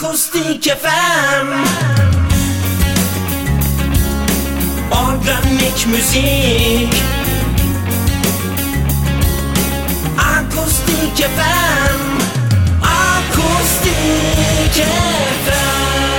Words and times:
Akustik 0.00 0.64
FM 0.64 1.48
Organik 4.90 5.86
müzik. 5.86 6.94
Akustik 10.18 11.26
FM 11.36 12.00
Akustik 12.82 13.94
FM 15.44 16.09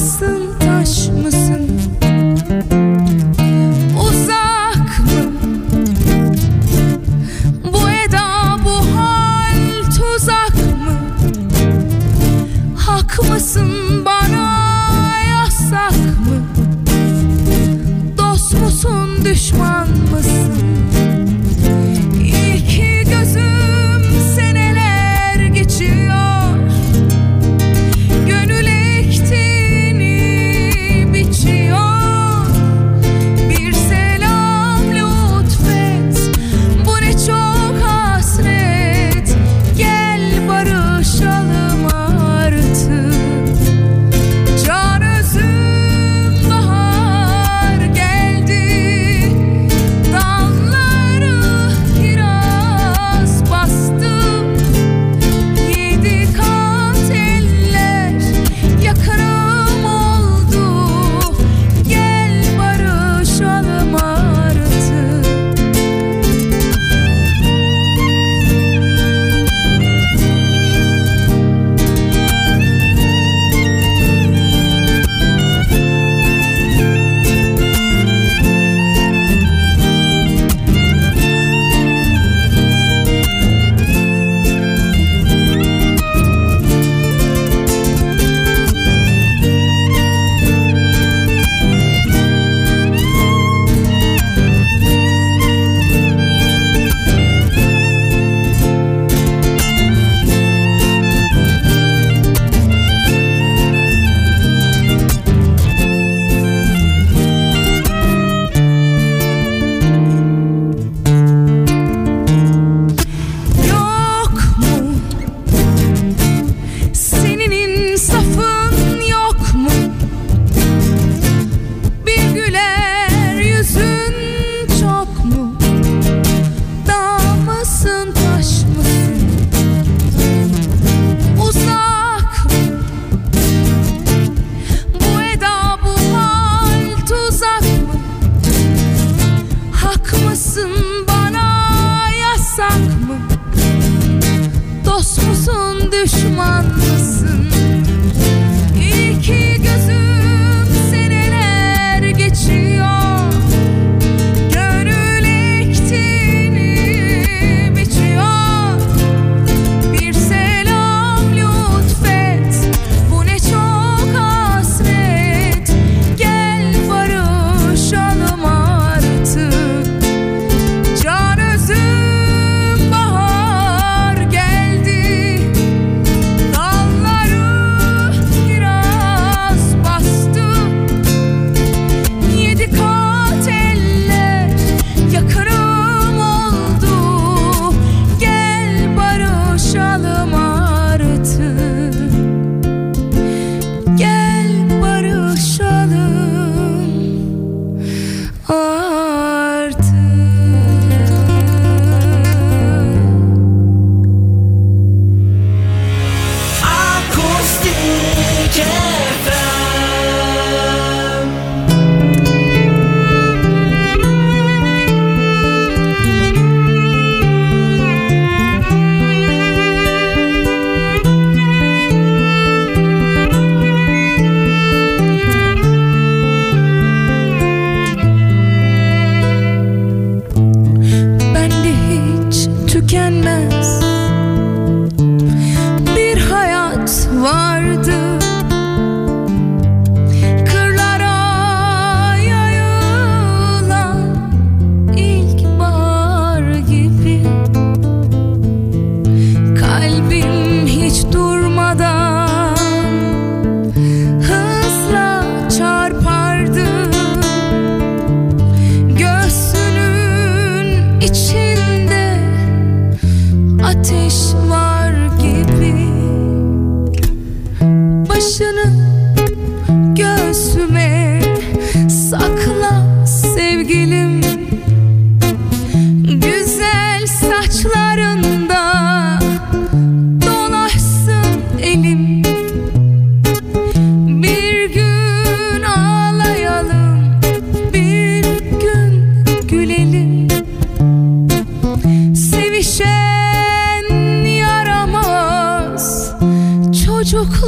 nasıl 0.00 0.39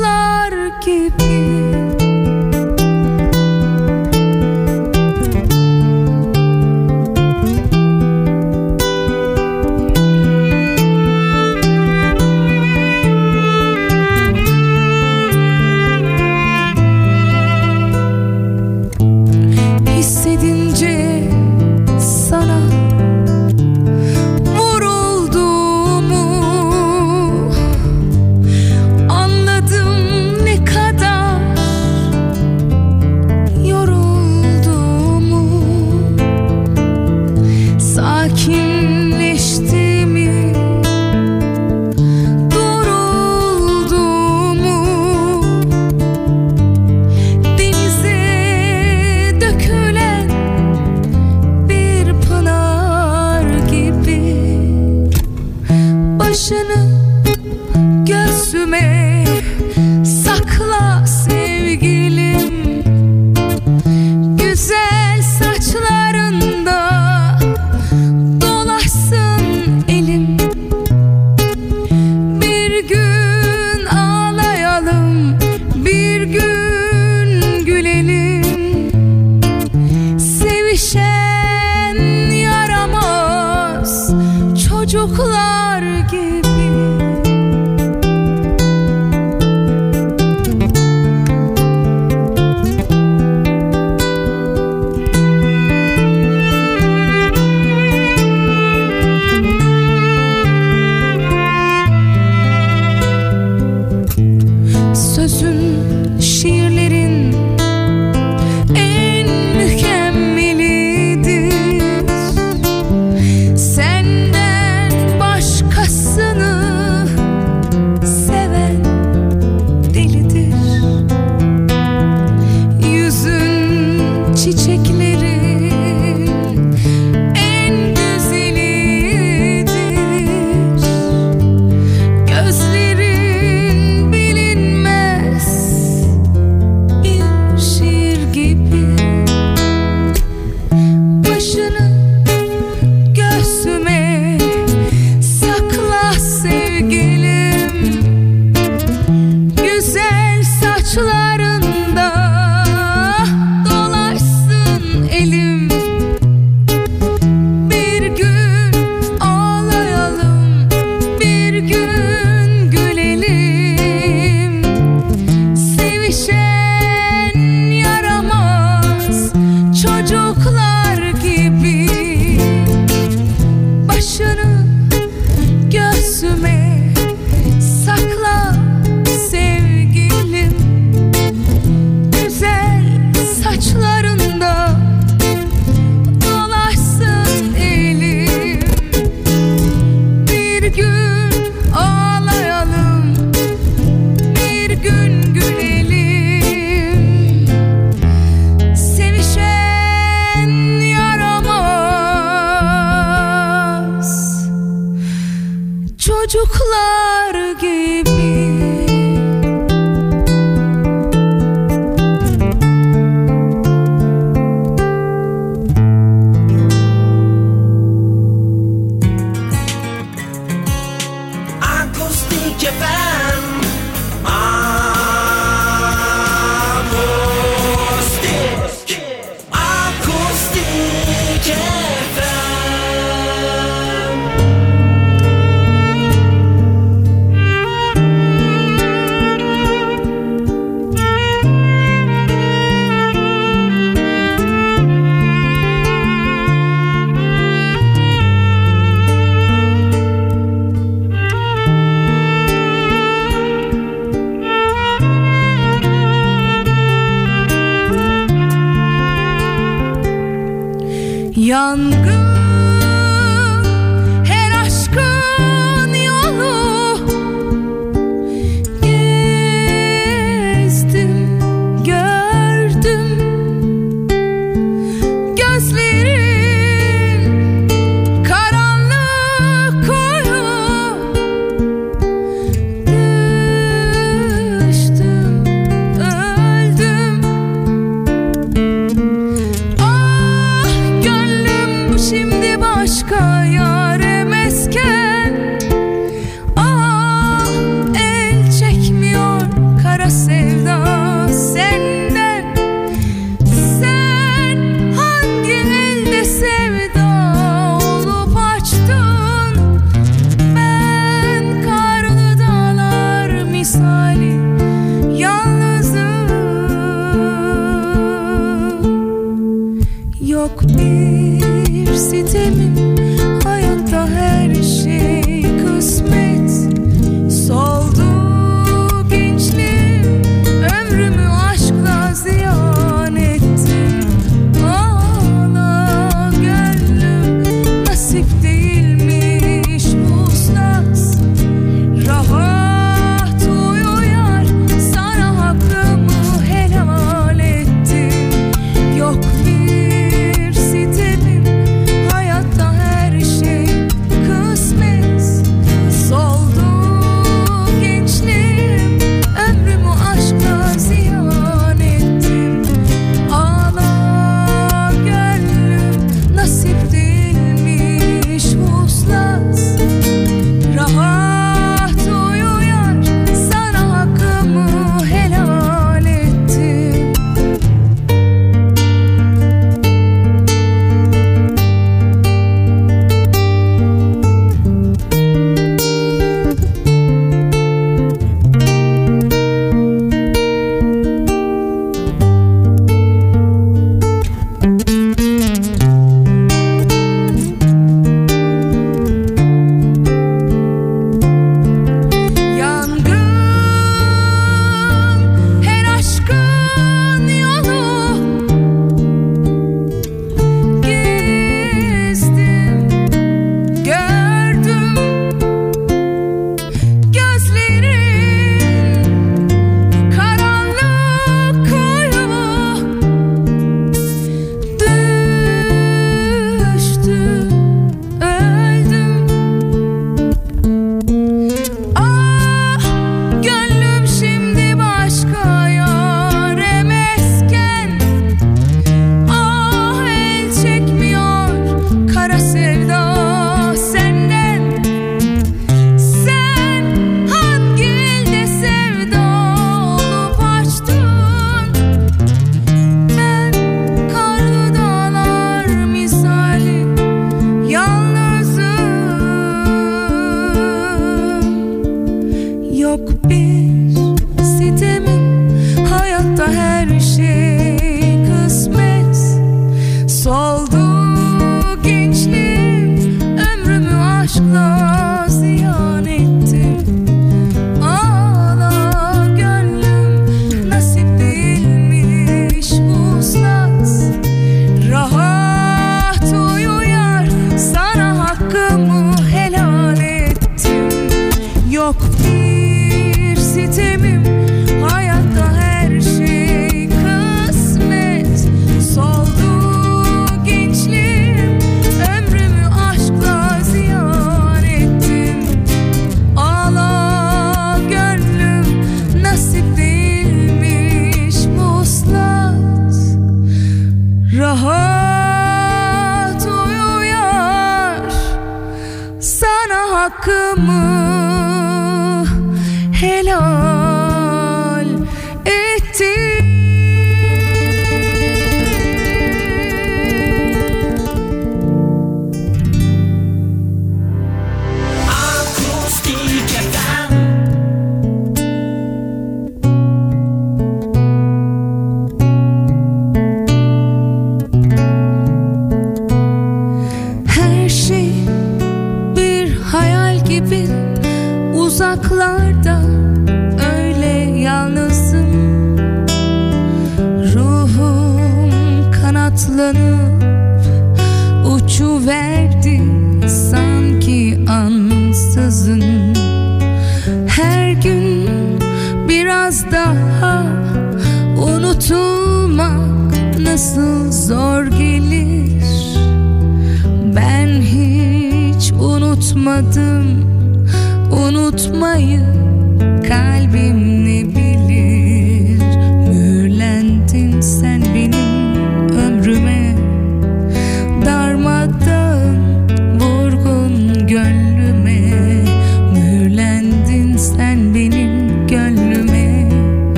çocuklar 0.00 0.80
gibi 0.80 1.89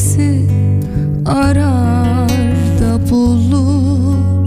sesi 0.00 0.46
arar 1.26 2.28
da 2.80 3.10
bulur. 3.10 4.39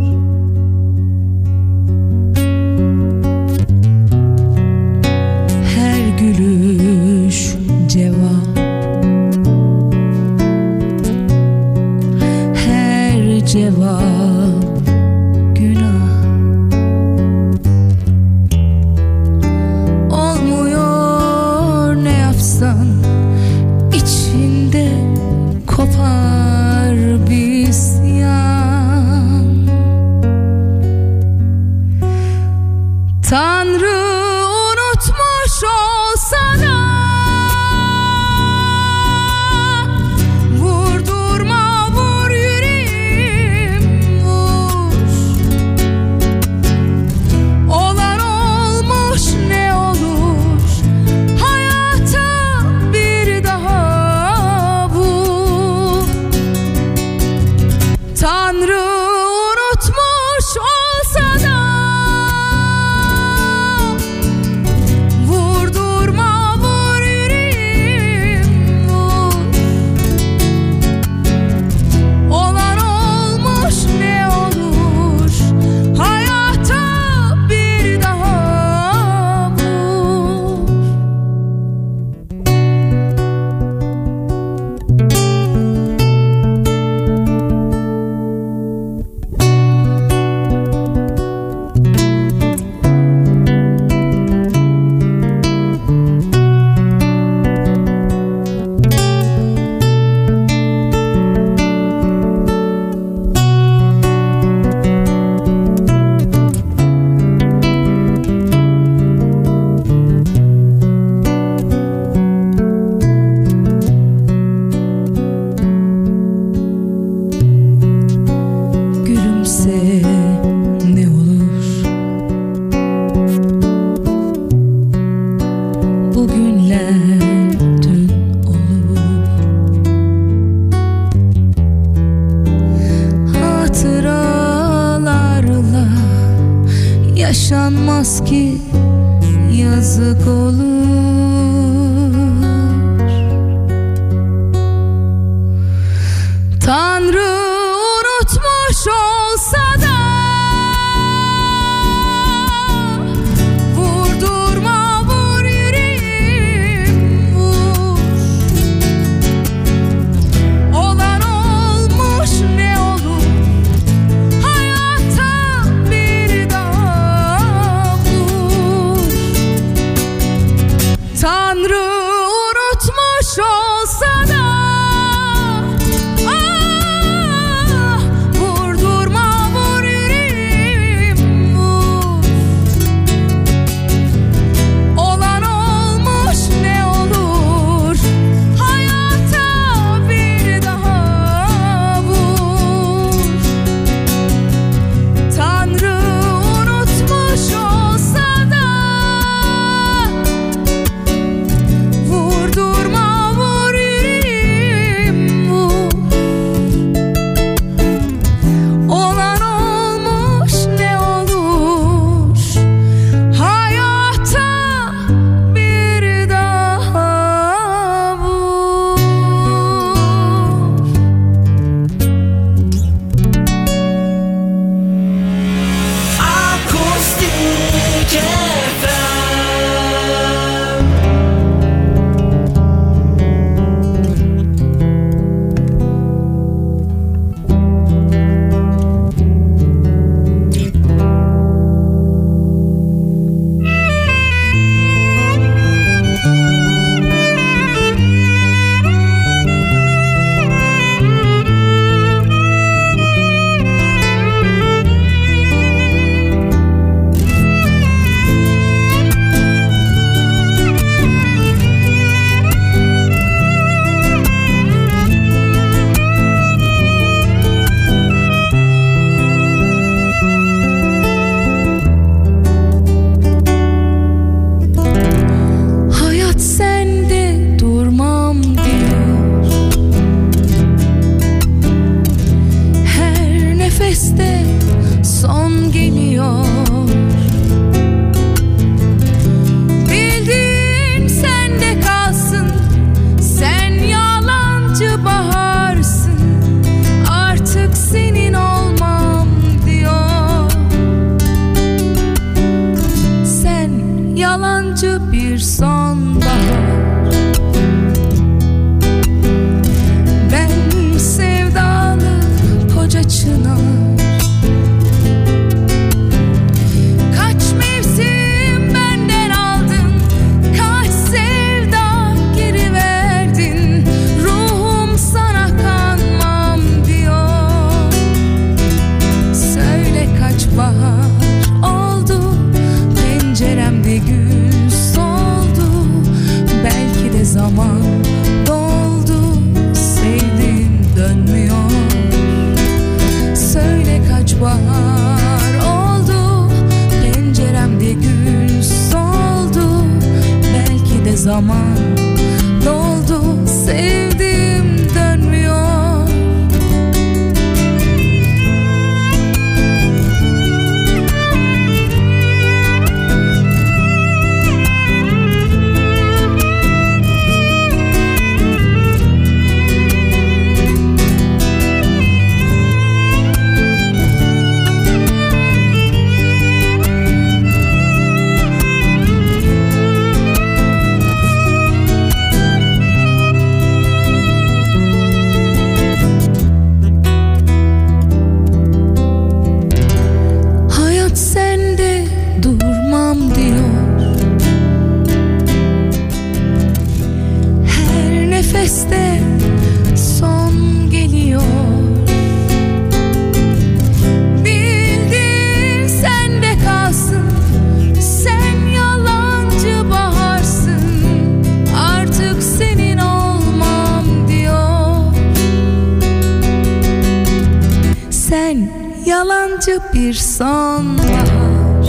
acı 419.63 419.79
bir 419.93 420.13
son 420.13 420.97
bahar 420.97 421.85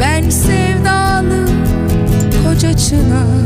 Ben 0.00 0.30
sevdalı 0.30 1.46
koca 2.44 2.76
çınar. 2.76 3.43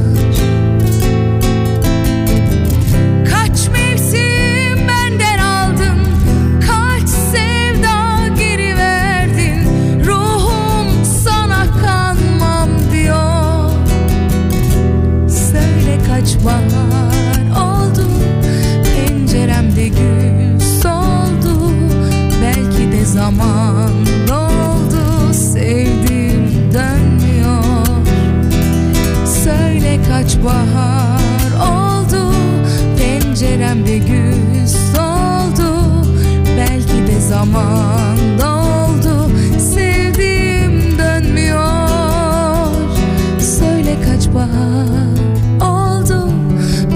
oldu. 45.60 46.30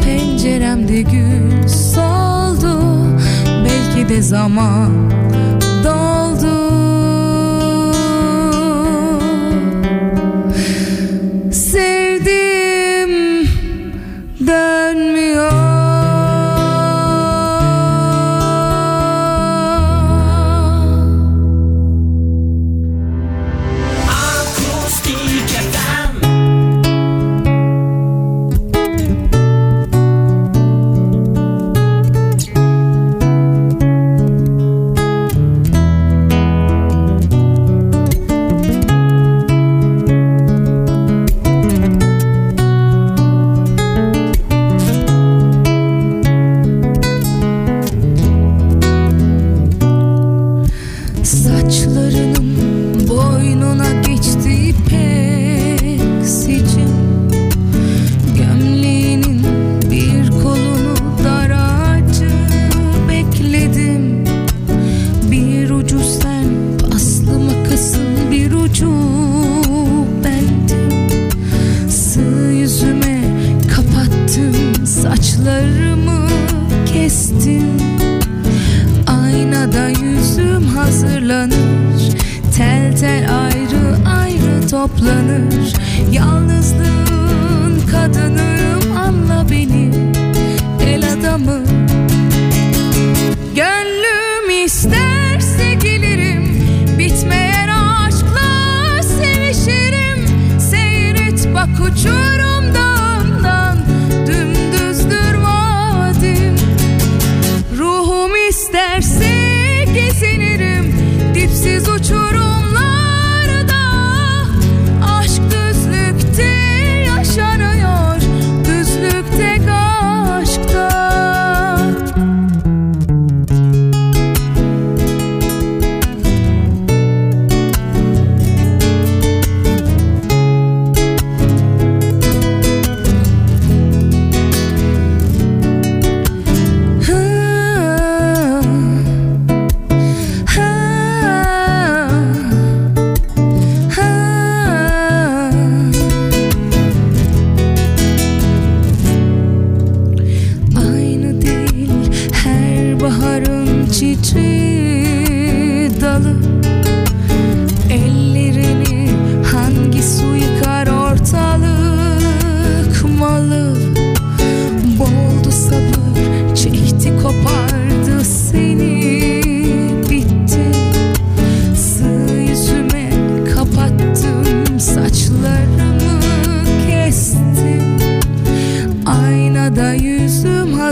Penceremde 0.04 1.02
gül 1.02 1.68
soldu. 1.68 2.80
Belki 3.64 4.08
de 4.08 4.22
zaman 4.22 4.90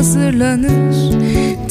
fırlanır 0.03 1.21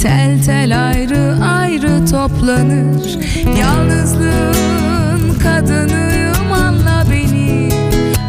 Tel 0.01 0.43
tel 0.45 0.87
ayrı 0.87 1.35
ayrı 1.43 2.05
toplanır. 2.05 3.19
Yalnızlığın 3.59 5.39
kadınıyım 5.43 6.53
anla 6.53 7.03
beni. 7.11 7.69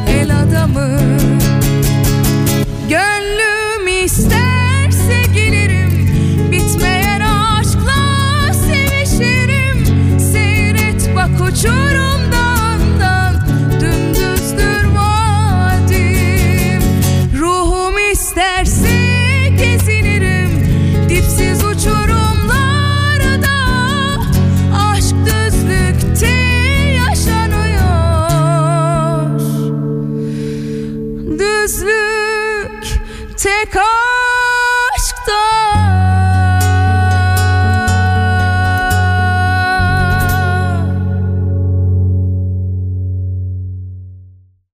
El 0.08 0.30
adamı 0.42 0.98